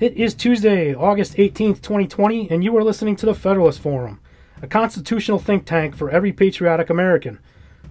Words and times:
It 0.00 0.16
is 0.16 0.32
Tuesday, 0.32 0.94
August 0.94 1.34
18th, 1.38 1.82
2020, 1.82 2.52
and 2.52 2.62
you 2.62 2.76
are 2.76 2.84
listening 2.84 3.16
to 3.16 3.26
the 3.26 3.34
Federalist 3.34 3.80
Forum, 3.80 4.20
a 4.62 4.68
constitutional 4.68 5.40
think 5.40 5.64
tank 5.64 5.96
for 5.96 6.08
every 6.08 6.30
patriotic 6.30 6.88
American. 6.88 7.40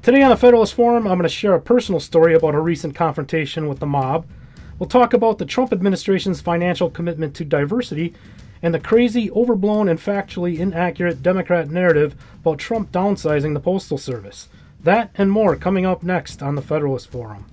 Today 0.01 0.21
on 0.21 0.29
the 0.29 0.37
Federalist 0.37 0.73
Forum, 0.73 1.05
I'm 1.05 1.17
going 1.17 1.23
to 1.23 1.27
share 1.27 1.53
a 1.53 1.59
personal 1.59 1.99
story 1.99 2.33
about 2.33 2.55
a 2.55 2.61
recent 2.61 2.95
confrontation 2.95 3.67
with 3.67 3.79
the 3.79 3.85
mob. 3.85 4.25
We'll 4.79 4.87
talk 4.87 5.13
about 5.13 5.37
the 5.37 5.45
Trump 5.45 5.73
administration's 5.73 6.39
financial 6.39 6.89
commitment 6.89 7.35
to 7.35 7.43
diversity 7.43 8.13
and 8.61 8.73
the 8.73 8.79
crazy, 8.79 9.29
overblown, 9.31 9.89
and 9.89 9.99
factually 9.99 10.59
inaccurate 10.59 11.21
Democrat 11.21 11.69
narrative 11.69 12.15
about 12.39 12.57
Trump 12.57 12.89
downsizing 12.93 13.53
the 13.53 13.59
Postal 13.59 13.97
Service. 13.97 14.47
That 14.81 15.11
and 15.15 15.29
more 15.29 15.57
coming 15.57 15.85
up 15.85 16.03
next 16.03 16.41
on 16.41 16.55
the 16.55 16.61
Federalist 16.61 17.11
Forum. 17.11 17.47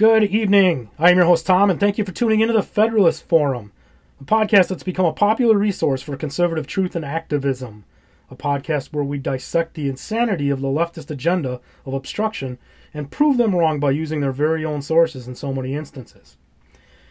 Good 0.00 0.24
evening. 0.24 0.88
I 0.98 1.10
am 1.10 1.18
your 1.18 1.26
host, 1.26 1.44
Tom, 1.44 1.68
and 1.68 1.78
thank 1.78 1.98
you 1.98 2.06
for 2.06 2.12
tuning 2.12 2.40
into 2.40 2.54
the 2.54 2.62
Federalist 2.62 3.28
Forum, 3.28 3.70
a 4.18 4.24
podcast 4.24 4.68
that's 4.68 4.82
become 4.82 5.04
a 5.04 5.12
popular 5.12 5.58
resource 5.58 6.00
for 6.00 6.16
conservative 6.16 6.66
truth 6.66 6.96
and 6.96 7.04
activism, 7.04 7.84
a 8.30 8.34
podcast 8.34 8.94
where 8.94 9.04
we 9.04 9.18
dissect 9.18 9.74
the 9.74 9.90
insanity 9.90 10.48
of 10.48 10.62
the 10.62 10.68
leftist 10.68 11.10
agenda 11.10 11.60
of 11.84 11.92
obstruction 11.92 12.58
and 12.94 13.10
prove 13.10 13.36
them 13.36 13.54
wrong 13.54 13.78
by 13.78 13.90
using 13.90 14.22
their 14.22 14.32
very 14.32 14.64
own 14.64 14.80
sources 14.80 15.28
in 15.28 15.34
so 15.34 15.52
many 15.52 15.74
instances. 15.74 16.38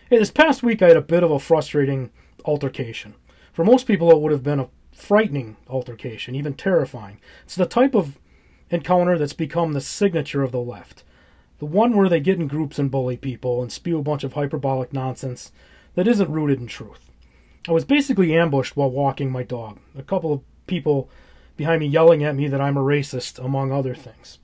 Hey, 0.10 0.18
this 0.18 0.32
past 0.32 0.64
week, 0.64 0.82
I 0.82 0.88
had 0.88 0.98
a 0.98 1.02
bit 1.02 1.22
of 1.22 1.30
a 1.30 1.38
frustrating 1.38 2.10
altercation. 2.44 3.14
For 3.54 3.64
most 3.64 3.86
people, 3.86 4.10
it 4.10 4.20
would 4.20 4.32
have 4.32 4.42
been 4.42 4.62
a 4.62 4.70
frightening 4.92 5.58
altercation, 5.68 6.34
even 6.34 6.56
terrifying. 6.56 7.20
It's 7.44 7.56
the 7.56 7.68
type 7.68 7.94
of 7.94 8.18
encounter 8.72 9.16
that's 9.20 9.34
become 9.34 9.74
the 9.74 9.80
signature 9.80 10.42
of 10.42 10.52
the 10.52 10.60
left 10.60 11.04
the 11.60 11.66
one 11.66 11.96
where 11.96 12.10
they 12.10 12.20
get 12.20 12.40
in 12.40 12.48
groups 12.48 12.80
and 12.80 12.90
bully 12.90 13.18
people 13.18 13.62
and 13.62 13.72
spew 13.72 14.00
a 14.00 14.04
bunch 14.04 14.24
of 14.24 14.34
hyperbolic 14.34 14.92
nonsense 14.94 15.52
that 15.96 16.08
isn't 16.08 16.32
rooted 16.32 16.60
in 16.60 16.68
truth. 16.68 17.10
I 17.68 17.74
was 17.74 17.86
basically 17.86 18.36
ambushed 18.36 18.76
while 18.76 18.90
walking 18.90 19.30
my 19.30 19.44
dog. 19.44 19.80
A 19.98 20.04
couple 20.04 20.34
of 20.34 20.42
people 20.66 21.10
behind 21.58 21.82
me 21.82 21.88
yelling 21.88 22.24
at 22.24 22.36
me 22.36 22.48
that 22.48 22.62
I'm 22.62 22.78
a 22.78 22.82
racist, 22.82 23.44
among 23.44 23.72
other 23.72 23.94
things. 23.94 24.40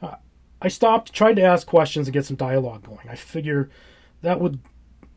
Uh, 0.00 0.14
I 0.62 0.68
stopped, 0.68 1.12
tried 1.12 1.36
to 1.36 1.42
ask 1.42 1.66
questions 1.66 2.06
and 2.06 2.14
get 2.14 2.24
some 2.24 2.36
dialogue 2.36 2.84
going. 2.84 3.06
I 3.08 3.16
figure 3.16 3.68
that 4.22 4.40
would 4.40 4.60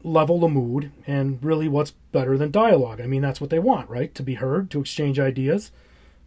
level 0.04 0.40
the 0.40 0.50
mood, 0.50 0.92
and 1.08 1.42
really, 1.44 1.68
what's 1.68 1.92
better 2.12 2.38
than 2.38 2.52
dialogue? 2.52 3.00
I 3.00 3.08
mean, 3.08 3.22
that's 3.22 3.40
what 3.40 3.50
they 3.50 3.60
want, 3.60 3.90
right? 3.90 4.14
To 4.16 4.24
be 4.24 4.36
heard, 4.36 4.70
to 4.72 4.82
exchange 4.82 5.20
ideas? 5.20 5.72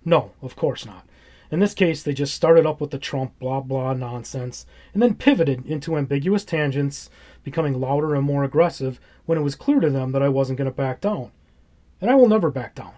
No, 0.04 0.32
of 0.40 0.56
course 0.56 0.86
not. 0.86 1.06
In 1.50 1.58
this 1.58 1.74
case, 1.74 2.02
they 2.02 2.12
just 2.12 2.34
started 2.34 2.64
up 2.64 2.80
with 2.80 2.90
the 2.90 2.98
Trump 2.98 3.38
blah 3.38 3.60
blah 3.60 3.92
nonsense 3.92 4.66
and 4.94 5.02
then 5.02 5.14
pivoted 5.14 5.66
into 5.66 5.96
ambiguous 5.96 6.44
tangents, 6.44 7.10
becoming 7.42 7.80
louder 7.80 8.14
and 8.14 8.24
more 8.24 8.44
aggressive 8.44 9.00
when 9.26 9.36
it 9.36 9.42
was 9.42 9.54
clear 9.54 9.80
to 9.80 9.90
them 9.90 10.12
that 10.12 10.22
I 10.22 10.28
wasn't 10.28 10.58
going 10.58 10.70
to 10.70 10.76
back 10.76 11.00
down. 11.00 11.32
And 12.00 12.10
I 12.10 12.14
will 12.14 12.28
never 12.28 12.50
back 12.50 12.74
down. 12.74 12.92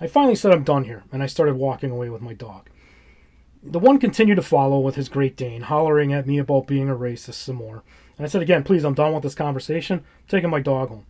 I 0.00 0.06
finally 0.06 0.34
said 0.34 0.52
I'm 0.52 0.64
done 0.64 0.84
here, 0.84 1.04
and 1.12 1.22
I 1.22 1.26
started 1.26 1.54
walking 1.54 1.90
away 1.90 2.10
with 2.10 2.20
my 2.20 2.34
dog. 2.34 2.68
The 3.62 3.78
one 3.78 3.98
continued 3.98 4.34
to 4.34 4.42
follow 4.42 4.78
with 4.80 4.96
his 4.96 5.08
Great 5.08 5.36
Dane, 5.36 5.62
hollering 5.62 6.12
at 6.12 6.26
me 6.26 6.36
about 6.38 6.66
being 6.66 6.90
a 6.90 6.94
racist 6.94 7.34
some 7.34 7.56
more. 7.56 7.82
And 8.18 8.26
I 8.26 8.28
said 8.28 8.42
again, 8.42 8.64
please, 8.64 8.84
I'm 8.84 8.94
done 8.94 9.14
with 9.14 9.22
this 9.22 9.34
conversation. 9.34 9.98
I'm 10.00 10.28
taking 10.28 10.50
my 10.50 10.60
dog 10.60 10.90
home. 10.90 11.06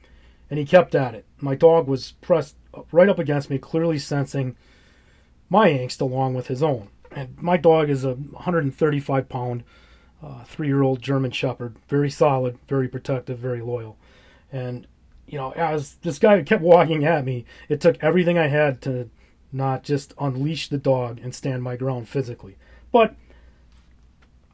And 0.51 0.59
he 0.59 0.65
kept 0.65 0.95
at 0.95 1.15
it. 1.15 1.25
My 1.41 1.55
dog 1.55 1.89
was 1.89 2.13
pressed 2.21 2.57
right 2.93 3.09
up 3.09 3.19
against 3.19 3.51
me, 3.51 3.59
clearly 3.59 3.99
sensing 3.99 4.57
my 5.49 5.69
angst 5.69 6.01
along 6.01 6.35
with 6.35 6.49
his 6.49 6.63
own. 6.63 6.89
And 7.11 7.41
my 7.41 7.57
dog 7.57 7.91
is 7.91 8.05
a 8.05 8.15
135 8.15 9.29
pound, 9.29 9.65
uh, 10.23 10.45
three 10.45 10.67
year 10.67 10.83
old 10.83 11.03
German 11.03 11.31
Shepherd, 11.31 11.77
very 11.89 12.11
solid, 12.11 12.59
very 12.69 12.89
protective, 12.89 13.39
very 13.39 13.61
loyal. 13.61 13.97
And, 14.53 14.87
you 15.27 15.39
know, 15.39 15.53
as 15.53 15.95
this 16.03 16.19
guy 16.19 16.43
kept 16.43 16.63
walking 16.63 17.05
at 17.05 17.25
me, 17.25 17.45
it 17.69 17.81
took 17.81 18.03
everything 18.03 18.39
I 18.39 18.49
had 18.49 18.81
to 18.83 19.11
not 19.53 19.85
just 19.85 20.13
unleash 20.19 20.69
the 20.69 20.79
dog 20.79 21.21
and 21.23 21.35
stand 21.35 21.63
my 21.63 21.77
ground 21.77 22.09
physically. 22.09 22.57
But 22.91 23.15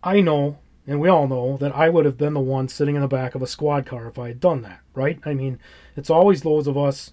I 0.04 0.20
know, 0.20 0.58
and 0.86 1.00
we 1.00 1.08
all 1.08 1.26
know, 1.26 1.56
that 1.56 1.74
I 1.74 1.88
would 1.88 2.04
have 2.04 2.18
been 2.18 2.34
the 2.34 2.40
one 2.40 2.68
sitting 2.68 2.94
in 2.94 3.00
the 3.00 3.08
back 3.08 3.34
of 3.34 3.42
a 3.42 3.46
squad 3.46 3.86
car 3.86 4.06
if 4.06 4.18
I 4.18 4.28
had 4.28 4.40
done 4.40 4.62
that, 4.62 4.80
right? 4.94 5.18
I 5.24 5.32
mean, 5.32 5.58
it's 5.96 6.10
always 6.10 6.42
those 6.42 6.66
of 6.66 6.76
us 6.76 7.12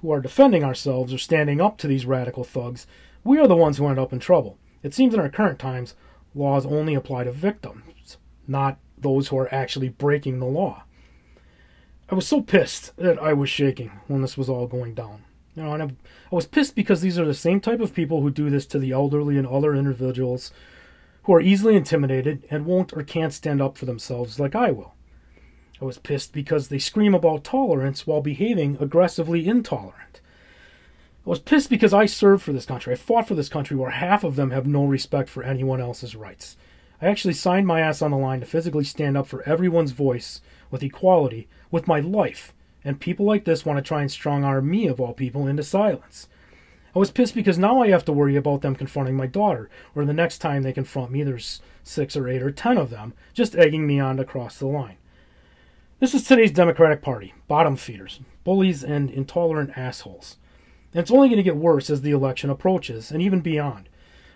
who 0.00 0.12
are 0.12 0.20
defending 0.20 0.62
ourselves 0.62 1.12
or 1.12 1.18
standing 1.18 1.60
up 1.60 1.78
to 1.78 1.88
these 1.88 2.06
radical 2.06 2.44
thugs 2.44 2.86
we 3.24 3.38
are 3.38 3.48
the 3.48 3.56
ones 3.56 3.78
who 3.78 3.88
end 3.88 3.98
up 3.98 4.12
in 4.12 4.20
trouble. 4.20 4.58
It 4.82 4.94
seems 4.94 5.14
in 5.14 5.20
our 5.20 5.30
current 5.30 5.58
times, 5.58 5.94
laws 6.34 6.66
only 6.66 6.94
apply 6.94 7.24
to 7.24 7.32
victims, 7.32 8.18
not 8.46 8.78
those 8.98 9.28
who 9.28 9.38
are 9.38 9.52
actually 9.52 9.88
breaking 9.88 10.38
the 10.38 10.46
law. 10.46 10.84
I 12.10 12.14
was 12.14 12.26
so 12.26 12.42
pissed 12.42 12.94
that 12.98 13.18
I 13.18 13.32
was 13.32 13.48
shaking 13.48 13.90
when 14.08 14.20
this 14.20 14.36
was 14.36 14.48
all 14.48 14.66
going 14.66 14.94
down. 14.94 15.24
You 15.56 15.62
know, 15.62 15.72
and 15.72 15.82
I, 15.82 15.86
I 15.86 16.34
was 16.34 16.46
pissed 16.46 16.74
because 16.74 17.00
these 17.00 17.18
are 17.18 17.24
the 17.24 17.34
same 17.34 17.60
type 17.60 17.80
of 17.80 17.94
people 17.94 18.20
who 18.20 18.30
do 18.30 18.50
this 18.50 18.66
to 18.66 18.78
the 18.78 18.92
elderly 18.92 19.38
and 19.38 19.46
other 19.46 19.74
individuals 19.74 20.52
who 21.22 21.32
are 21.32 21.40
easily 21.40 21.76
intimidated 21.76 22.44
and 22.50 22.66
won't 22.66 22.92
or 22.92 23.02
can't 23.02 23.32
stand 23.32 23.62
up 23.62 23.78
for 23.78 23.86
themselves 23.86 24.38
like 24.38 24.54
I 24.54 24.70
will. 24.70 24.94
I 25.80 25.84
was 25.84 25.98
pissed 25.98 26.32
because 26.32 26.68
they 26.68 26.78
scream 26.78 27.14
about 27.14 27.44
tolerance 27.44 28.06
while 28.06 28.20
behaving 28.20 28.76
aggressively 28.80 29.48
intolerant. 29.48 30.20
I 31.26 31.30
was 31.30 31.38
pissed 31.38 31.70
because 31.70 31.94
I 31.94 32.04
served 32.04 32.42
for 32.42 32.52
this 32.52 32.66
country. 32.66 32.92
I 32.92 32.96
fought 32.96 33.26
for 33.26 33.34
this 33.34 33.48
country 33.48 33.76
where 33.76 33.90
half 33.90 34.24
of 34.24 34.36
them 34.36 34.50
have 34.50 34.66
no 34.66 34.84
respect 34.84 35.30
for 35.30 35.42
anyone 35.42 35.80
else's 35.80 36.14
rights. 36.14 36.58
I 37.00 37.06
actually 37.06 37.32
signed 37.32 37.66
my 37.66 37.80
ass 37.80 38.02
on 38.02 38.10
the 38.10 38.18
line 38.18 38.40
to 38.40 38.46
physically 38.46 38.84
stand 38.84 39.16
up 39.16 39.26
for 39.26 39.42
everyone's 39.48 39.92
voice 39.92 40.42
with 40.70 40.82
equality, 40.82 41.48
with 41.70 41.88
my 41.88 42.00
life. 42.00 42.52
And 42.84 43.00
people 43.00 43.24
like 43.24 43.46
this 43.46 43.64
want 43.64 43.78
to 43.78 43.82
try 43.82 44.02
and 44.02 44.10
strong 44.10 44.44
arm 44.44 44.68
me, 44.68 44.86
of 44.86 45.00
all 45.00 45.14
people, 45.14 45.46
into 45.46 45.62
silence. 45.62 46.28
I 46.94 46.98
was 46.98 47.10
pissed 47.10 47.34
because 47.34 47.58
now 47.58 47.82
I 47.82 47.88
have 47.88 48.04
to 48.04 48.12
worry 48.12 48.36
about 48.36 48.60
them 48.60 48.76
confronting 48.76 49.16
my 49.16 49.26
daughter, 49.26 49.70
or 49.94 50.04
the 50.04 50.12
next 50.12 50.38
time 50.38 50.62
they 50.62 50.74
confront 50.74 51.10
me, 51.10 51.22
there's 51.22 51.62
six 51.82 52.16
or 52.16 52.28
eight 52.28 52.42
or 52.42 52.50
ten 52.50 52.76
of 52.76 52.90
them 52.90 53.14
just 53.32 53.56
egging 53.56 53.86
me 53.86 53.98
on 53.98 54.18
to 54.18 54.24
cross 54.24 54.58
the 54.58 54.66
line. 54.66 54.96
This 56.00 56.14
is 56.14 56.24
today's 56.24 56.52
Democratic 56.52 57.00
Party 57.00 57.32
bottom 57.48 57.76
feeders, 57.76 58.20
bullies, 58.44 58.84
and 58.84 59.10
intolerant 59.10 59.76
assholes. 59.76 60.36
And 60.94 61.02
it's 61.02 61.10
only 61.10 61.28
going 61.28 61.38
to 61.38 61.42
get 61.42 61.56
worse 61.56 61.90
as 61.90 62.02
the 62.02 62.12
election 62.12 62.48
approaches, 62.48 63.10
and 63.10 63.20
even 63.20 63.40
beyond. 63.40 63.88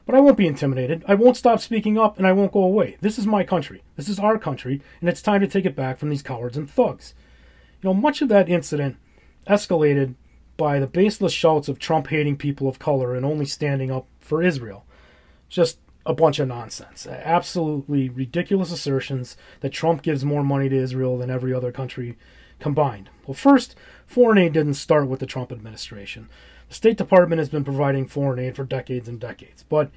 But 0.04 0.16
I 0.16 0.20
won't 0.20 0.36
be 0.36 0.46
intimidated. 0.46 1.04
I 1.06 1.14
won't 1.14 1.36
stop 1.36 1.60
speaking 1.60 1.96
up, 1.96 2.19
and 2.19 2.26
I 2.26 2.32
won't 2.32 2.52
go 2.52 2.64
away. 2.64 2.96
This 3.00 3.19
is 3.19 3.26
my 3.26 3.44
country. 3.44 3.82
This 3.94 4.08
is 4.08 4.19
our 4.19 4.38
country, 4.38 4.82
and 5.00 5.08
it's 5.08 5.22
time 5.22 5.41
to 5.41 5.46
take 5.46 5.64
it 5.64 5.76
back 5.76 5.98
from 5.98 6.10
these 6.10 6.22
cowards 6.22 6.56
and 6.56 6.69
thugs. 6.69 7.14
You 7.80 7.88
know, 7.88 7.94
much 7.94 8.20
of 8.20 8.28
that 8.28 8.48
incident 8.48 8.96
escalated 9.46 10.14
by 10.56 10.80
the 10.80 10.86
baseless 10.88 11.32
shouts 11.32 11.69
of 11.69 11.78
Trump 11.78 12.08
hating 12.08 12.36
people 12.36 12.69
of 12.69 12.80
color 12.80 13.14
and 13.14 13.25
only 13.25 13.46
standing 13.46 13.90
up 13.90 14.06
for 14.19 14.42
Israel. 14.42 14.84
Just 15.48 15.78
a 16.04 16.14
bunch 16.14 16.38
of 16.38 16.48
nonsense. 16.48 17.06
Absolutely 17.06 18.08
ridiculous 18.08 18.72
assertions 18.72 19.36
that 19.60 19.72
Trump 19.72 20.02
gives 20.02 20.25
more 20.25 20.42
money 20.42 20.69
to 20.69 20.76
Israel 20.76 21.19
than 21.19 21.30
every 21.30 21.54
other 21.54 21.70
country 21.70 22.16
combined. 22.58 23.10
Well, 23.26 23.34
first, 23.34 23.76
foreign 24.06 24.38
aid 24.38 24.52
didn't 24.52 24.74
start 24.74 25.08
with 25.08 25.20
the 25.20 25.26
Trump 25.26 25.52
administration. 25.52 26.28
The 26.69 26.74
State 26.74 26.96
Department 26.96 27.38
has 27.38 27.48
been 27.48 27.64
providing 27.64 28.06
foreign 28.06 28.38
aid 28.38 28.56
for 28.56 28.64
decades 28.64 29.08
and 29.08 29.19
decades, 29.19 29.64
but 29.69 29.91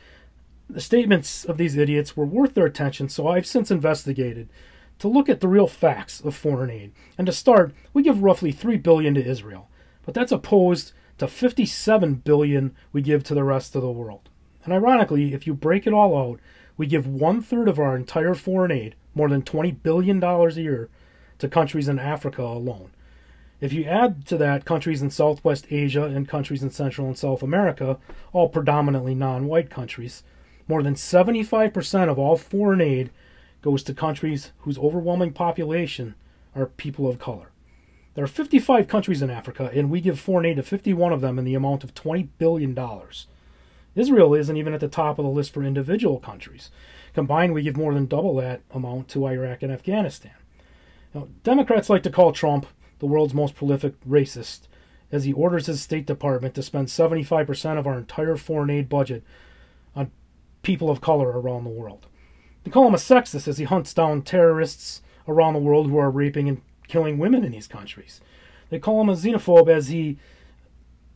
the 0.69 0.81
statements 0.81 1.44
of 1.44 1.57
these 1.57 1.75
idiots 1.75 2.16
were 2.16 2.25
worth 2.25 2.53
their 2.53 2.66
attention, 2.66 3.09
so 3.09 3.27
I've 3.27 3.45
since 3.45 3.72
investigated 3.72 4.49
to 4.99 5.07
look 5.07 5.27
at 5.27 5.41
the 5.41 5.47
real 5.47 5.67
facts 5.67 6.22
of 6.22 6.35
foreign 6.35 6.69
aid. 6.69 6.91
And 7.17 7.25
to 7.25 7.33
start, 7.33 7.73
we 7.94 8.03
give 8.03 8.23
roughly 8.23 8.51
3 8.51 8.78
billion 8.78 9.16
to 9.16 9.25
Israel, 9.25 9.67
but 10.05 10.13
that's 10.13 10.31
opposed 10.31 10.93
to 11.17 11.28
57 11.28 12.16
billion 12.16 12.75
we 12.93 13.01
give 13.01 13.23
to 13.25 13.33
the 13.33 13.43
rest 13.43 13.75
of 13.75 13.81
the 13.81 13.91
world. 13.91 14.29
And 14.63 14.73
ironically, 14.73 15.34
if 15.34 15.46
you 15.46 15.53
break 15.53 15.85
it 15.85 15.93
all 15.93 16.17
out, 16.17 16.40
we 16.78 16.87
give 16.87 17.05
one 17.05 17.41
third 17.41 17.67
of 17.67 17.79
our 17.79 17.96
entire 17.96 18.34
foreign 18.34 18.72
aid, 18.72 18.96
more 19.13 19.28
than 19.28 19.41
$20 19.41 19.84
billion 19.84 20.23
a 20.23 20.49
year, 20.52 20.90
to 21.41 21.49
countries 21.49 21.88
in 21.88 21.99
Africa 21.99 22.41
alone. 22.41 22.91
If 23.59 23.73
you 23.73 23.84
add 23.84 24.26
to 24.28 24.38
that 24.38 24.66
countries 24.66 25.02
in 25.02 25.11
Southwest 25.11 25.67
Asia 25.70 26.03
and 26.03 26.28
countries 26.28 26.64
in 26.64 26.72
Central 26.72 27.08
and 27.08 27.17
South 27.17 27.43
America, 27.43 27.97
all 28.34 28.49
predominantly 28.49 29.14
non 29.14 29.46
white 29.47 29.70
countries, 29.70 30.23
more 30.67 30.82
than 30.82 30.96
75% 30.96 32.09
of 32.09 32.17
all 32.17 32.38
foreign 32.38 32.82
aid 32.82 33.11
goes 33.61 33.84
to 33.84 33.93
countries 33.93 34.52
whose 34.59 34.79
overwhelming 34.79 35.34
population 35.34 36.16
are 36.55 36.66
people 36.66 37.08
of 37.08 37.20
color. 37.20 37.52
There 38.16 38.23
are 38.23 38.28
55 38.28 38.87
countries 38.87 39.22
in 39.22 39.29
Africa, 39.29 39.72
and 39.73 39.90
we 39.90 40.02
give 40.02 40.20
foreign 40.20 40.46
aid 40.46 40.58
to 40.58 40.64
51 40.64 41.14
of 41.14 41.22
them 41.22 41.37
in 41.37 41.46
the 41.46 41.55
amount 41.55 41.84
of 41.84 41.94
$20 41.94 42.29
billion. 42.37 42.78
Israel 43.96 44.34
isn't 44.34 44.58
even 44.58 44.73
at 44.73 44.79
the 44.79 44.87
top 44.87 45.20
of 45.20 45.26
the 45.26 45.32
list 45.32 45.53
for 45.53 45.64
individual 45.64 46.20
countries. 46.20 46.72
Combined, 47.14 47.53
we 47.53 47.61
give 47.61 47.78
more 47.78 47.94
than 47.94 48.05
double 48.05 48.35
that 48.35 48.61
amount 48.72 49.08
to 49.09 49.28
Iraq 49.28 49.61
and 49.61 49.72
Afghanistan. 49.72 50.32
Now, 51.13 51.28
Democrats 51.43 51.90
like 51.90 52.03
to 52.03 52.09
call 52.09 52.31
Trump 52.31 52.66
the 52.99 53.05
world's 53.05 53.34
most 53.34 53.55
prolific 53.55 53.99
racist, 54.08 54.61
as 55.11 55.25
he 55.25 55.34
orders 55.34 55.66
his 55.66 55.81
State 55.81 56.05
Department 56.05 56.53
to 56.55 56.63
spend 56.63 56.87
75% 56.87 57.78
of 57.78 57.85
our 57.85 57.97
entire 57.97 58.37
foreign 58.37 58.69
aid 58.69 58.87
budget 58.87 59.23
on 59.96 60.11
people 60.61 60.90
of 60.90 61.02
color 61.02 61.29
around 61.29 61.63
the 61.63 61.69
world. 61.69 62.08
They 62.63 62.72
call 62.72 62.87
him 62.87 62.93
a 62.93 62.97
sexist 62.97 63.47
as 63.47 63.58
he 63.58 63.66
hunts 63.66 63.93
down 63.93 64.22
terrorists 64.22 65.02
around 65.28 65.53
the 65.53 65.59
world 65.59 65.90
who 65.90 65.97
are 65.97 66.11
raping 66.11 66.47
and 66.47 66.61
killing 66.87 67.17
women 67.17 67.43
in 67.43 67.52
these 67.52 67.67
countries. 67.67 68.22
They 68.69 68.79
call 68.79 69.02
him 69.02 69.09
a 69.09 69.13
xenophobe 69.13 69.69
as 69.69 69.90
he 69.90 70.17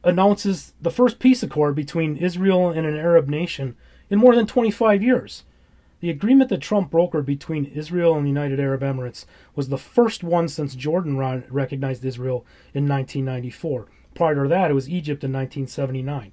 announces 0.03 0.74
the 0.81 0.92
first 0.92 1.19
peace 1.19 1.42
accord 1.42 1.75
between 1.75 2.18
Israel 2.18 2.69
and 2.69 2.86
an 2.86 2.97
Arab 2.97 3.27
nation 3.30 3.75
in 4.09 4.19
more 4.19 4.36
than 4.36 4.45
25 4.45 5.01
years. 5.01 5.44
The 6.06 6.12
agreement 6.12 6.52
that 6.52 6.62
Trump 6.62 6.92
brokered 6.92 7.25
between 7.25 7.66
Israel 7.66 8.13
and 8.13 8.24
the 8.24 8.30
United 8.30 8.60
Arab 8.60 8.81
Emirates 8.81 9.25
was 9.56 9.69
the 9.69 9.78
first 9.80 10.24
one 10.24 10.48
since 10.48 10.75
Jordan 10.75 11.18
recognized 11.18 12.06
Israel 12.06 12.46
in 12.75 12.88
1994. 12.88 13.88
Prior 14.13 14.44
to 14.44 14.48
that, 14.48 14.69
it 14.69 14.75
was 14.75 14.88
Egypt 14.88 15.24
in 15.24 15.34
1979. 15.34 16.31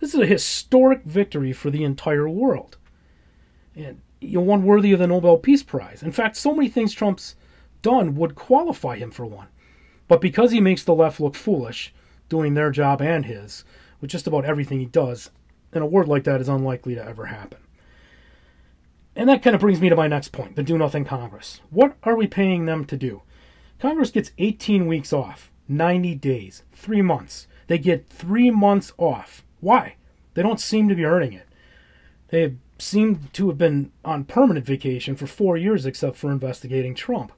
This 0.00 0.14
is 0.14 0.20
a 0.20 0.26
historic 0.26 1.04
victory 1.04 1.52
for 1.52 1.70
the 1.70 1.84
entire 1.84 2.28
world. 2.28 2.76
And 3.76 4.00
you 4.20 4.38
know, 4.38 4.40
one 4.40 4.64
worthy 4.64 4.90
of 4.90 4.98
the 4.98 5.06
Nobel 5.06 5.38
Peace 5.38 5.62
Prize. 5.62 6.02
In 6.02 6.10
fact, 6.10 6.36
so 6.36 6.52
many 6.52 6.68
things 6.68 6.92
Trump's 6.92 7.36
done 7.82 8.16
would 8.16 8.34
qualify 8.34 8.96
him 8.96 9.12
for 9.12 9.24
one. 9.24 9.46
But 10.08 10.20
because 10.20 10.50
he 10.50 10.60
makes 10.60 10.82
the 10.82 10.92
left 10.92 11.20
look 11.20 11.36
foolish, 11.36 11.94
doing 12.28 12.54
their 12.54 12.72
job 12.72 13.00
and 13.00 13.26
his, 13.26 13.62
with 14.00 14.10
just 14.10 14.26
about 14.26 14.44
everything 14.44 14.80
he 14.80 14.86
does, 14.86 15.30
an 15.70 15.82
award 15.82 16.08
like 16.08 16.24
that 16.24 16.40
is 16.40 16.48
unlikely 16.48 16.96
to 16.96 17.04
ever 17.04 17.26
happen. 17.26 17.60
And 19.18 19.28
that 19.28 19.42
kind 19.42 19.56
of 19.56 19.60
brings 19.60 19.80
me 19.80 19.88
to 19.88 19.96
my 19.96 20.06
next 20.06 20.28
point 20.28 20.54
the 20.54 20.62
Do 20.62 20.78
Nothing 20.78 21.04
Congress. 21.04 21.60
What 21.70 21.96
are 22.04 22.14
we 22.14 22.28
paying 22.28 22.66
them 22.66 22.84
to 22.84 22.96
do? 22.96 23.22
Congress 23.80 24.12
gets 24.12 24.30
18 24.38 24.86
weeks 24.86 25.12
off, 25.12 25.50
90 25.66 26.14
days, 26.14 26.62
three 26.72 27.02
months. 27.02 27.48
They 27.66 27.78
get 27.78 28.08
three 28.08 28.52
months 28.52 28.92
off. 28.96 29.44
Why? 29.58 29.96
They 30.34 30.42
don't 30.42 30.60
seem 30.60 30.88
to 30.88 30.94
be 30.94 31.04
earning 31.04 31.32
it. 31.32 31.48
They 32.28 32.54
seem 32.78 33.28
to 33.32 33.48
have 33.48 33.58
been 33.58 33.90
on 34.04 34.22
permanent 34.22 34.64
vacation 34.64 35.16
for 35.16 35.26
four 35.26 35.56
years, 35.56 35.84
except 35.84 36.16
for 36.16 36.30
investigating 36.30 36.94
Trump. 36.94 37.32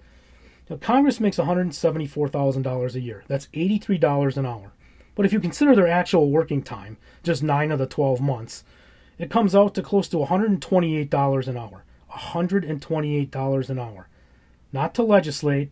Now, 0.69 0.77
Congress 0.77 1.19
makes 1.19 1.39
$174,000 1.39 2.95
a 2.95 3.01
year. 3.01 3.25
That's 3.27 3.47
$83 3.55 4.37
an 4.37 4.45
hour. 4.45 4.73
But 5.15 5.25
if 5.25 5.33
you 5.33 5.41
consider 5.41 5.75
their 5.75 5.89
actual 5.89 6.31
working 6.31 6.63
time, 6.63 6.99
just 7.23 7.43
nine 7.43 7.73
of 7.73 7.79
the 7.79 7.87
12 7.87 8.21
months, 8.21 8.65
it 9.21 9.31
comes 9.31 9.55
out 9.55 9.75
to 9.75 9.83
close 9.83 10.09
to 10.09 10.17
$128 10.17 11.49
an 11.49 11.57
hour. 11.57 11.85
$128 12.11 13.71
an 13.71 13.79
hour. 13.79 14.09
Not 14.73 14.95
to 14.95 15.03
legislate, 15.03 15.71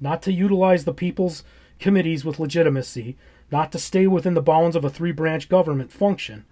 not 0.00 0.22
to 0.22 0.32
utilize 0.32 0.84
the 0.84 0.92
people's 0.92 1.42
committees 1.78 2.26
with 2.26 2.38
legitimacy, 2.38 3.16
not 3.50 3.72
to 3.72 3.78
stay 3.78 4.06
within 4.06 4.34
the 4.34 4.42
bounds 4.42 4.76
of 4.76 4.84
a 4.84 4.90
three 4.90 5.12
branch 5.12 5.48
government 5.48 5.90
function. 5.90 6.44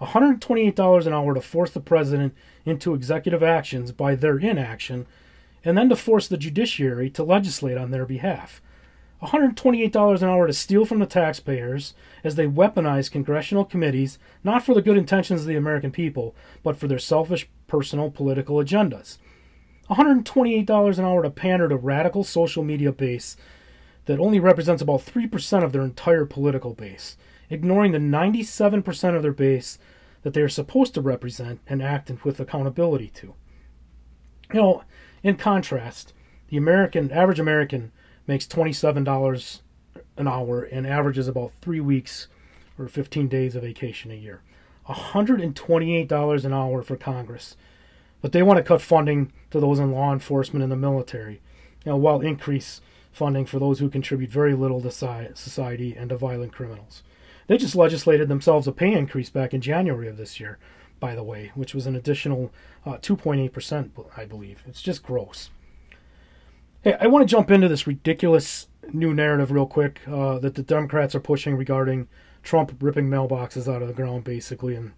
$128 0.00 1.06
an 1.06 1.12
hour 1.14 1.34
to 1.34 1.40
force 1.40 1.70
the 1.70 1.80
president 1.80 2.34
into 2.66 2.92
executive 2.92 3.42
actions 3.42 3.90
by 3.90 4.14
their 4.14 4.38
inaction, 4.38 5.06
and 5.64 5.78
then 5.78 5.88
to 5.88 5.96
force 5.96 6.28
the 6.28 6.36
judiciary 6.36 7.08
to 7.08 7.24
legislate 7.24 7.78
on 7.78 7.90
their 7.90 8.04
behalf. 8.04 8.60
$128 9.24 10.22
an 10.22 10.28
hour 10.28 10.46
to 10.46 10.52
steal 10.52 10.84
from 10.84 10.98
the 10.98 11.06
taxpayers 11.06 11.94
as 12.22 12.34
they 12.34 12.46
weaponize 12.46 13.10
congressional 13.10 13.64
committees 13.64 14.18
not 14.42 14.62
for 14.62 14.74
the 14.74 14.82
good 14.82 14.96
intentions 14.96 15.42
of 15.42 15.46
the 15.46 15.56
American 15.56 15.90
people, 15.90 16.34
but 16.62 16.76
for 16.76 16.86
their 16.86 16.98
selfish 16.98 17.48
personal 17.66 18.10
political 18.10 18.56
agendas. 18.56 19.18
$128 19.90 20.98
an 20.98 21.04
hour 21.04 21.22
to 21.22 21.30
pander 21.30 21.68
to 21.68 21.76
radical 21.76 22.24
social 22.24 22.62
media 22.62 22.92
base 22.92 23.36
that 24.06 24.18
only 24.18 24.40
represents 24.40 24.82
about 24.82 25.00
3% 25.00 25.64
of 25.64 25.72
their 25.72 25.82
entire 25.82 26.26
political 26.26 26.74
base, 26.74 27.16
ignoring 27.50 27.92
the 27.92 27.98
97% 27.98 29.16
of 29.16 29.22
their 29.22 29.32
base 29.32 29.78
that 30.22 30.34
they 30.34 30.40
are 30.40 30.48
supposed 30.48 30.94
to 30.94 31.00
represent 31.00 31.60
and 31.66 31.82
act 31.82 32.10
with 32.24 32.40
accountability 32.40 33.08
to. 33.08 33.34
You 34.52 34.60
know, 34.60 34.84
in 35.22 35.36
contrast, 35.36 36.12
the 36.48 36.56
American 36.56 37.10
average 37.10 37.40
American 37.40 37.92
makes 38.26 38.46
$27 38.46 39.60
an 40.16 40.28
hour 40.28 40.62
and 40.62 40.86
averages 40.86 41.28
about 41.28 41.52
three 41.60 41.80
weeks 41.80 42.28
or 42.78 42.88
15 42.88 43.28
days 43.28 43.54
of 43.54 43.62
vacation 43.62 44.10
a 44.10 44.14
year. 44.14 44.42
$128 44.88 46.44
an 46.44 46.52
hour 46.52 46.82
for 46.82 46.96
Congress. 46.96 47.56
But 48.20 48.32
they 48.32 48.42
want 48.42 48.58
to 48.58 48.62
cut 48.62 48.82
funding 48.82 49.32
to 49.50 49.60
those 49.60 49.78
in 49.78 49.92
law 49.92 50.12
enforcement 50.12 50.62
and 50.62 50.72
the 50.72 50.76
military, 50.76 51.40
you 51.84 51.92
know, 51.92 51.96
while 51.96 52.20
increase 52.20 52.80
funding 53.12 53.46
for 53.46 53.58
those 53.58 53.78
who 53.78 53.88
contribute 53.88 54.30
very 54.30 54.54
little 54.54 54.80
to 54.80 54.90
society 54.90 55.94
and 55.96 56.10
to 56.10 56.16
violent 56.16 56.52
criminals. 56.52 57.02
They 57.46 57.58
just 57.58 57.76
legislated 57.76 58.28
themselves 58.28 58.66
a 58.66 58.72
pay 58.72 58.92
increase 58.92 59.30
back 59.30 59.52
in 59.52 59.60
January 59.60 60.08
of 60.08 60.16
this 60.16 60.40
year, 60.40 60.58
by 60.98 61.14
the 61.14 61.22
way, 61.22 61.52
which 61.54 61.74
was 61.74 61.86
an 61.86 61.94
additional 61.94 62.50
uh, 62.86 62.96
2.8%, 62.96 63.90
I 64.16 64.24
believe. 64.24 64.62
It's 64.66 64.82
just 64.82 65.02
gross. 65.02 65.50
Hey, 66.84 66.98
I 67.00 67.06
want 67.06 67.26
to 67.26 67.34
jump 67.34 67.50
into 67.50 67.66
this 67.66 67.86
ridiculous 67.86 68.68
new 68.92 69.14
narrative 69.14 69.50
real 69.50 69.64
quick 69.64 70.02
uh, 70.06 70.38
that 70.40 70.54
the 70.54 70.62
Democrats 70.62 71.14
are 71.14 71.20
pushing 71.20 71.56
regarding 71.56 72.08
Trump 72.42 72.76
ripping 72.78 73.08
mailboxes 73.08 73.74
out 73.74 73.80
of 73.80 73.88
the 73.88 73.94
ground, 73.94 74.24
basically, 74.24 74.74
and 74.74 74.92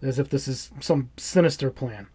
as 0.00 0.18
if 0.18 0.30
this 0.30 0.48
is 0.48 0.70
some 0.80 1.10
sinister 1.18 1.70
plan. 1.70 2.06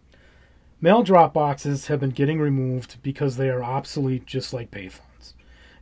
Mail 0.80 1.04
drop 1.04 1.32
boxes 1.32 1.86
have 1.86 2.00
been 2.00 2.10
getting 2.10 2.40
removed 2.40 2.96
because 3.04 3.36
they 3.36 3.50
are 3.50 3.62
obsolete, 3.62 4.26
just 4.26 4.52
like 4.52 4.72
payphones. 4.72 5.34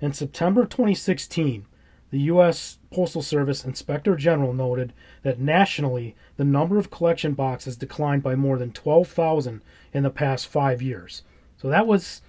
In 0.03 0.13
September 0.13 0.67
2016, 0.67 1.65
the 2.11 2.21
U.S. 2.21 2.81
Postal 2.93 3.23
Service 3.23 3.65
Inspector 3.65 4.15
General 4.17 4.53
noted 4.53 4.93
that 5.23 5.41
nationally, 5.41 6.15
the 6.37 6.45
number 6.45 6.77
of 6.77 6.91
collection 6.91 7.33
boxes 7.33 7.77
declined 7.79 8.23
by 8.23 8.35
more 8.35 8.59
than 8.59 8.73
12,000 8.73 9.63
in 9.95 10.03
the 10.03 10.11
past 10.11 10.49
five 10.49 10.83
years. 10.83 11.23
So 11.57 11.71
that 11.71 11.87
was 11.87 12.21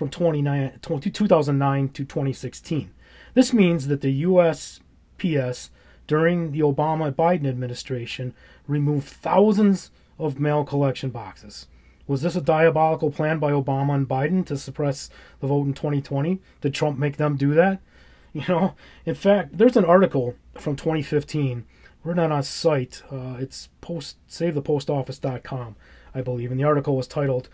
from 0.00 0.08
2009 0.08 1.88
to 1.90 2.04
2016. 2.06 2.90
This 3.34 3.52
means 3.52 3.86
that 3.88 4.00
the 4.00 4.22
USPS 4.22 5.68
during 6.06 6.52
the 6.52 6.60
Obama 6.60 7.12
Biden 7.12 7.46
administration 7.46 8.32
removed 8.66 9.06
thousands 9.06 9.90
of 10.18 10.40
mail 10.40 10.64
collection 10.64 11.10
boxes. 11.10 11.66
Was 12.06 12.22
this 12.22 12.34
a 12.34 12.40
diabolical 12.40 13.10
plan 13.10 13.38
by 13.38 13.52
Obama 13.52 13.94
and 13.94 14.08
Biden 14.08 14.46
to 14.46 14.56
suppress 14.56 15.10
the 15.40 15.48
vote 15.48 15.66
in 15.66 15.74
2020? 15.74 16.40
Did 16.62 16.72
Trump 16.72 16.98
make 16.98 17.18
them 17.18 17.36
do 17.36 17.52
that? 17.52 17.80
You 18.32 18.44
know, 18.48 18.74
in 19.04 19.16
fact, 19.16 19.58
there's 19.58 19.76
an 19.76 19.84
article 19.84 20.36
from 20.54 20.76
2015 20.76 21.66
written 22.04 22.22
on 22.22 22.30
a 22.30 22.44
site. 22.44 23.02
Uh, 23.10 23.36
it's 23.40 23.68
post 23.80 24.16
savethePostOffice.com, 24.28 25.74
I 26.14 26.20
believe, 26.20 26.52
and 26.52 26.60
the 26.60 26.64
article 26.64 26.96
was 26.96 27.08
titled 27.08 27.48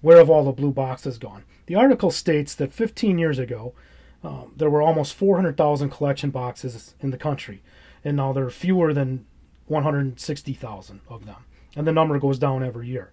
"Where 0.00 0.18
Have 0.18 0.30
All 0.30 0.44
the 0.44 0.52
Blue 0.52 0.72
Boxes 0.72 1.18
Gone?" 1.18 1.44
The 1.66 1.74
article 1.74 2.10
states 2.10 2.54
that 2.54 2.72
15 2.72 3.18
years 3.18 3.38
ago, 3.38 3.74
um, 4.24 4.52
there 4.56 4.70
were 4.70 4.82
almost 4.82 5.14
400,000 5.14 5.90
collection 5.90 6.30
boxes 6.30 6.94
in 7.00 7.10
the 7.10 7.18
country, 7.18 7.62
and 8.04 8.16
now 8.16 8.32
there 8.32 8.44
are 8.44 8.50
fewer 8.50 8.92
than 8.92 9.26
160,000 9.66 11.00
of 11.08 11.26
them, 11.26 11.44
and 11.76 11.86
the 11.86 11.92
number 11.92 12.18
goes 12.18 12.38
down 12.38 12.64
every 12.64 12.88
year. 12.88 13.12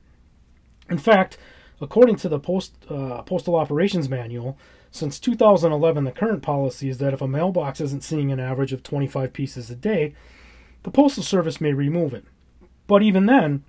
In 0.90 0.98
fact, 0.98 1.38
according 1.82 2.16
to 2.18 2.30
the 2.30 2.40
Post, 2.40 2.74
uh, 2.90 3.22
Postal 3.24 3.56
Operations 3.56 4.10
Manual, 4.10 4.58
since 4.92 5.20
2011, 5.20 6.06
the 6.06 6.12
current 6.12 6.42
policy 6.42 6.90
is 6.90 7.00
that 7.00 7.14
if 7.14 7.22
a 7.22 7.28
mailbox 7.28 7.82
isn't 7.82 8.04
seeing 8.04 8.32
an 8.32 8.40
average 8.40 8.72
of 8.72 8.82
25 8.82 9.34
pieces 9.34 9.70
a 9.70 9.76
day, 9.76 10.14
the 10.84 10.92
Postal 10.92 11.24
Service 11.24 11.60
may 11.60 11.74
remove 11.74 12.14
it. 12.14 12.26
But 12.88 13.02
even 13.02 13.26
then, 13.26 13.64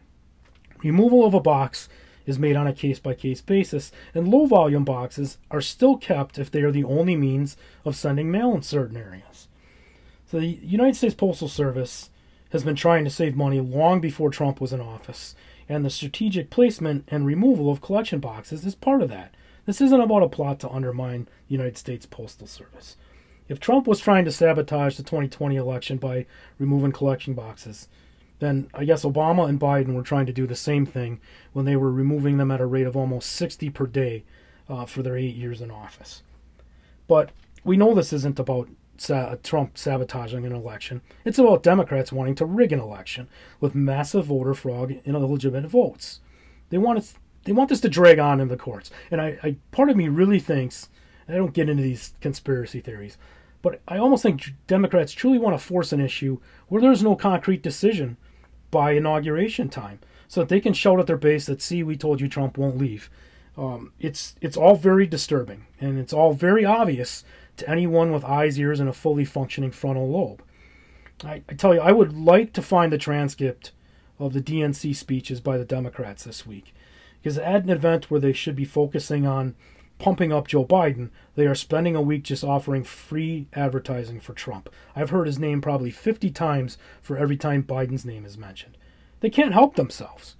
removal 0.82 1.26
of 1.26 1.34
a 1.34 1.40
box 1.40 1.88
is 2.26 2.38
made 2.38 2.56
on 2.56 2.66
a 2.66 2.72
case 2.72 2.98
by 2.98 3.14
case 3.14 3.40
basis, 3.40 3.92
and 4.14 4.28
low 4.28 4.46
volume 4.46 4.84
boxes 4.84 5.38
are 5.50 5.60
still 5.60 5.96
kept 5.96 6.38
if 6.38 6.50
they 6.50 6.62
are 6.62 6.72
the 6.72 6.84
only 6.84 7.16
means 7.16 7.56
of 7.84 7.96
sending 7.96 8.30
mail 8.30 8.54
in 8.54 8.62
certain 8.62 8.96
areas. 8.96 9.48
So 10.30 10.40
the 10.40 10.46
United 10.46 10.96
States 10.96 11.14
Postal 11.14 11.48
Service 11.48 12.10
has 12.50 12.64
been 12.64 12.76
trying 12.76 13.04
to 13.04 13.10
save 13.10 13.36
money 13.36 13.60
long 13.60 14.00
before 14.00 14.30
Trump 14.30 14.60
was 14.60 14.72
in 14.72 14.80
office, 14.80 15.34
and 15.68 15.84
the 15.84 15.90
strategic 15.90 16.50
placement 16.50 17.04
and 17.08 17.26
removal 17.26 17.70
of 17.70 17.80
collection 17.80 18.18
boxes 18.18 18.64
is 18.64 18.74
part 18.74 19.02
of 19.02 19.08
that. 19.08 19.34
This 19.66 19.80
isn't 19.80 20.00
about 20.00 20.22
a 20.22 20.28
plot 20.28 20.60
to 20.60 20.70
undermine 20.70 21.28
the 21.48 21.52
United 21.54 21.76
States 21.76 22.06
Postal 22.06 22.46
Service. 22.46 22.96
If 23.48 23.60
Trump 23.60 23.86
was 23.86 24.00
trying 24.00 24.24
to 24.24 24.32
sabotage 24.32 24.96
the 24.96 25.02
2020 25.02 25.56
election 25.56 25.98
by 25.98 26.26
removing 26.58 26.92
collection 26.92 27.34
boxes, 27.34 27.88
then 28.38 28.68
I 28.74 28.84
guess 28.84 29.04
Obama 29.04 29.48
and 29.48 29.58
Biden 29.58 29.94
were 29.94 30.02
trying 30.02 30.26
to 30.26 30.32
do 30.32 30.46
the 30.46 30.56
same 30.56 30.84
thing 30.84 31.20
when 31.52 31.64
they 31.64 31.76
were 31.76 31.90
removing 31.90 32.36
them 32.36 32.50
at 32.50 32.60
a 32.60 32.66
rate 32.66 32.86
of 32.86 32.96
almost 32.96 33.32
60 33.32 33.70
per 33.70 33.86
day 33.86 34.24
uh, 34.68 34.84
for 34.84 35.02
their 35.02 35.16
eight 35.16 35.34
years 35.34 35.60
in 35.60 35.70
office. 35.70 36.22
But 37.08 37.30
we 37.64 37.76
know 37.76 37.94
this 37.94 38.12
isn't 38.12 38.38
about 38.38 38.68
sa- 38.98 39.36
Trump 39.42 39.78
sabotaging 39.78 40.44
an 40.44 40.52
election. 40.52 41.00
It's 41.24 41.38
about 41.38 41.62
Democrats 41.62 42.12
wanting 42.12 42.34
to 42.36 42.46
rig 42.46 42.72
an 42.72 42.80
election 42.80 43.28
with 43.60 43.74
massive 43.74 44.26
voter 44.26 44.54
fraud 44.54 45.00
and 45.04 45.16
illegitimate 45.16 45.70
votes. 45.70 46.20
They 46.70 46.78
want 46.78 46.98
it, 46.98 47.12
they 47.44 47.52
want 47.52 47.70
this 47.70 47.80
to 47.80 47.88
drag 47.88 48.18
on 48.18 48.40
in 48.40 48.48
the 48.48 48.56
courts. 48.56 48.90
And 49.10 49.20
I, 49.20 49.38
I 49.42 49.56
part 49.70 49.88
of 49.88 49.96
me 49.96 50.08
really 50.08 50.40
thinks 50.40 50.88
I 51.28 51.34
don't 51.34 51.54
get 51.54 51.68
into 51.68 51.82
these 51.82 52.14
conspiracy 52.20 52.80
theories, 52.80 53.18
but 53.62 53.80
I 53.88 53.98
almost 53.98 54.22
think 54.22 54.52
Democrats 54.66 55.12
truly 55.12 55.38
want 55.38 55.58
to 55.58 55.64
force 55.64 55.92
an 55.92 56.00
issue 56.00 56.38
where 56.68 56.82
there's 56.82 57.02
no 57.02 57.16
concrete 57.16 57.62
decision 57.62 58.16
by 58.76 58.92
inauguration 58.92 59.70
time. 59.70 59.98
so 60.28 60.40
that 60.40 60.50
they 60.50 60.60
can 60.60 60.74
shout 60.74 61.00
at 61.00 61.06
their 61.06 61.16
base 61.16 61.46
that, 61.46 61.62
see, 61.62 61.82
we 61.82 61.96
told 61.96 62.20
you 62.20 62.28
Trump 62.28 62.58
won't 62.58 62.76
leave. 62.76 63.08
Um, 63.56 63.92
it's, 63.98 64.34
it's 64.42 64.56
all 64.56 64.76
very 64.76 65.06
disturbing, 65.06 65.64
and 65.80 65.98
it's 65.98 66.12
all 66.12 66.34
very 66.34 66.66
obvious 66.66 67.24
to 67.56 67.70
anyone 67.70 68.12
with 68.12 68.22
eyes, 68.22 68.58
ears, 68.60 68.78
and 68.78 68.86
a 68.86 68.92
fully 68.92 69.24
functioning 69.24 69.70
frontal 69.70 70.10
lobe. 70.10 70.42
I, 71.24 71.42
I 71.48 71.54
tell 71.54 71.74
you, 71.74 71.80
I 71.80 71.92
would 71.92 72.14
like 72.14 72.52
to 72.52 72.60
find 72.60 72.92
the 72.92 72.98
transcript 72.98 73.72
of 74.18 74.34
the 74.34 74.42
DNC 74.42 74.94
speeches 74.94 75.40
by 75.40 75.56
the 75.56 75.64
Democrats 75.64 76.24
this 76.24 76.44
week. 76.44 76.74
Because 77.22 77.38
at 77.38 77.62
an 77.62 77.70
event 77.70 78.10
where 78.10 78.20
they 78.20 78.34
should 78.34 78.56
be 78.56 78.66
focusing 78.66 79.26
on 79.26 79.54
pumping 79.98 80.32
up 80.32 80.48
Joe 80.48 80.64
Biden, 80.64 81.10
they 81.34 81.46
are 81.46 81.54
spending 81.54 81.96
a 81.96 82.02
week 82.02 82.22
just 82.22 82.44
offering 82.44 82.84
free 82.84 83.48
advertising 83.52 84.20
for 84.20 84.34
Trump. 84.34 84.68
I've 84.94 85.10
heard 85.10 85.26
his 85.26 85.38
name 85.38 85.60
probably 85.60 85.90
50 85.90 86.30
times 86.30 86.78
for 87.00 87.16
every 87.16 87.36
time 87.36 87.62
Biden's 87.62 88.04
name 88.04 88.24
is 88.24 88.36
mentioned. 88.36 88.76
They 89.20 89.30
can't 89.30 89.54
help 89.54 89.76
themselves. 89.76 90.36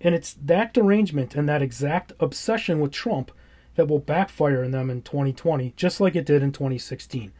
And 0.00 0.14
it's 0.14 0.34
that 0.34 0.72
derangement 0.72 1.34
and 1.34 1.48
that 1.48 1.62
exact 1.62 2.12
obsession 2.18 2.80
with 2.80 2.92
Trump 2.92 3.30
that 3.74 3.86
will 3.86 3.98
backfire 3.98 4.64
in 4.64 4.70
them 4.70 4.90
in 4.90 5.02
2020, 5.02 5.74
just 5.76 6.00
like 6.00 6.16
it 6.16 6.26
did 6.26 6.42
in 6.42 6.52
2016. 6.52 7.32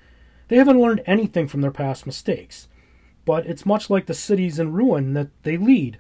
They 0.49 0.57
haven't 0.57 0.81
learned 0.81 1.03
anything 1.07 1.49
from 1.49 1.61
their 1.61 1.71
past 1.71 2.07
mistakes. 2.07 2.69
But 3.25 3.47
it's 3.47 3.67
much 3.67 3.91
like 3.91 4.07
the 4.07 4.15
cities 4.15 4.59
in 4.59 4.73
ruin 4.73 5.15
that 5.15 5.29
they 5.43 5.57
lead. 5.57 5.99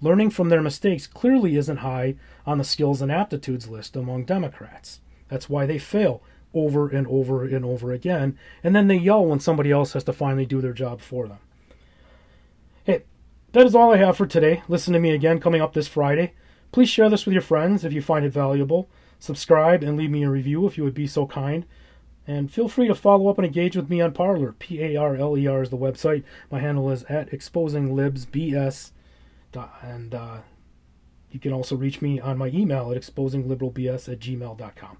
Learning 0.00 0.30
from 0.30 0.48
their 0.48 0.62
mistakes 0.62 1.06
clearly 1.06 1.56
isn't 1.56 1.78
high 1.78 2.14
on 2.46 2.58
the 2.58 2.64
skills 2.64 3.02
and 3.02 3.10
aptitudes 3.10 3.68
list 3.68 3.96
among 3.96 4.24
Democrats. 4.24 5.00
That's 5.28 5.48
why 5.48 5.66
they 5.66 5.78
fail 5.78 6.22
over 6.54 6.88
and 6.88 7.06
over 7.08 7.44
and 7.44 7.64
over 7.64 7.92
again, 7.92 8.38
and 8.62 8.74
then 8.74 8.88
they 8.88 8.96
yell 8.96 9.24
when 9.24 9.40
somebody 9.40 9.70
else 9.70 9.92
has 9.92 10.04
to 10.04 10.12
finally 10.12 10.46
do 10.46 10.60
their 10.60 10.72
job 10.72 11.00
for 11.00 11.26
them. 11.26 11.38
Hey, 12.84 13.04
that 13.52 13.66
is 13.66 13.74
all 13.74 13.92
I 13.92 13.98
have 13.98 14.16
for 14.16 14.26
today. 14.26 14.62
Listen 14.68 14.92
to 14.94 14.98
me 14.98 15.10
again 15.10 15.40
coming 15.40 15.60
up 15.60 15.74
this 15.74 15.88
Friday. 15.88 16.32
Please 16.72 16.88
share 16.88 17.10
this 17.10 17.26
with 17.26 17.32
your 17.32 17.42
friends 17.42 17.84
if 17.84 17.92
you 17.92 18.00
find 18.00 18.24
it 18.24 18.32
valuable. 18.32 18.88
Subscribe 19.18 19.82
and 19.82 19.96
leave 19.96 20.10
me 20.10 20.22
a 20.22 20.30
review 20.30 20.66
if 20.66 20.78
you 20.78 20.84
would 20.84 20.94
be 20.94 21.06
so 21.06 21.26
kind. 21.26 21.66
And 22.26 22.50
feel 22.50 22.68
free 22.68 22.88
to 22.88 22.94
follow 22.94 23.28
up 23.28 23.38
and 23.38 23.46
engage 23.46 23.74
with 23.74 23.88
me 23.88 24.00
on 24.00 24.12
Parler. 24.12 24.52
P 24.52 24.82
A 24.82 24.96
R 24.96 25.16
L 25.16 25.36
E 25.36 25.46
R 25.46 25.62
is 25.62 25.70
the 25.70 25.78
website. 25.78 26.24
My 26.50 26.60
handle 26.60 26.90
is 26.90 27.04
at 27.04 27.32
exposing 27.32 27.96
libs 27.96 28.26
bs, 28.26 28.90
and 29.82 30.14
uh, 30.14 30.38
you 31.30 31.40
can 31.40 31.52
also 31.52 31.76
reach 31.76 32.00
me 32.00 32.20
on 32.20 32.38
my 32.38 32.48
email 32.48 32.90
at 32.90 33.00
exposingliberalbs 33.00 34.10
at 34.10 34.18
gmail.com. 34.18 34.98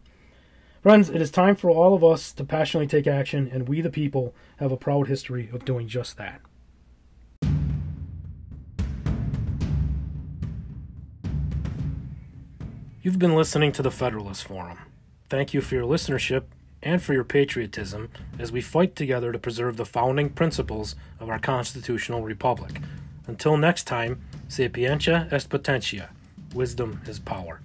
Friends, 0.83 1.11
it 1.11 1.21
is 1.21 1.31
time 1.31 1.57
for 1.57 1.71
all 1.71 1.95
of 1.95 2.05
us 2.05 2.33
to 2.33 2.45
passionately 2.45 2.87
take 2.87 3.07
action, 3.07 3.51
and 3.53 3.69
we 3.69 3.81
the 3.81 3.91
people 3.91 4.35
have 4.59 4.71
a 4.71 4.77
proud 4.77 5.09
history 5.09 5.51
of 5.53 5.65
doing 5.65 5.89
just 5.89 6.17
that. 6.17 6.41
You've 13.03 13.19
been 13.19 13.35
listening 13.35 13.73
to 13.73 13.83
the 13.83 13.91
Federalist 13.91 14.45
Forum. 14.45 14.79
Thank 15.29 15.55
you 15.55 15.61
for 15.61 15.75
your 15.75 15.85
listenership 15.85 16.45
and 16.83 17.03
for 17.03 17.13
your 17.13 17.25
patriotism 17.25 18.11
as 18.39 18.53
we 18.53 18.61
fight 18.61 18.95
together 18.95 19.33
to 19.33 19.39
preserve 19.39 19.77
the 19.77 19.85
founding 19.85 20.31
principles 20.31 20.95
of 21.19 21.29
our 21.29 21.39
constitutional 21.39 22.23
republic. 22.23 22.81
Until 23.27 23.57
next 23.57 23.85
time, 23.85 24.21
sapientia 24.49 25.29
est 25.31 25.49
potentia. 25.49 26.09
Wisdom 26.55 27.01
is 27.07 27.19
power. 27.19 27.61